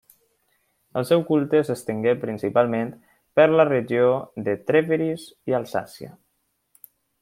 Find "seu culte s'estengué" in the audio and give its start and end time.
1.09-2.15